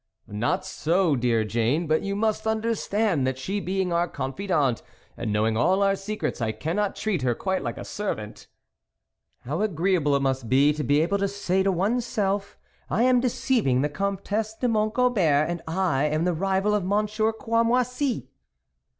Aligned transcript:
"Not 0.27 0.65
so, 0.65 1.15
dear 1.15 1.43
Jane, 1.43 1.85
but 1.85 2.01
you 2.01 2.15
must 2.15 2.47
understand 2.47 3.27
that 3.27 3.37
she 3.37 3.59
being 3.59 3.93
our 3.93 4.07
confidante, 4.07 4.81
and 5.15 5.31
knowing 5.31 5.55
all 5.55 5.83
our 5.83 5.95
secrets, 5.95 6.41
I 6.41 6.53
cannot 6.53 6.95
treat 6.95 7.21
her 7.21 7.35
quite 7.35 7.61
like 7.61 7.77
a 7.77 7.85
servant." 7.85 8.47
86 9.41 9.43
THE 9.45 9.49
WOLF 9.51 9.59
LEADER" 9.59 9.69
How 9.69 9.71
agreeable 9.75 10.15
it 10.15 10.21
must 10.23 10.49
be 10.49 10.73
to 10.73 10.83
be 10.83 11.01
able 11.01 11.19
to 11.19 11.27
say 11.27 11.61
to 11.61 11.71
one's 11.71 12.07
self' 12.07 12.57
I 12.89 13.03
am 13.03 13.19
deceiving 13.19 13.83
the 13.83 13.89
Comtesse 13.89 14.55
de 14.57 14.67
Mont 14.67 14.91
Gobert 14.95 15.47
and 15.47 15.61
I 15.67 16.05
am 16.05 16.23
the 16.23 16.33
rival 16.33 16.73
of 16.73 16.83
Monsieur 16.83 17.31
Cramoisi 17.31 18.27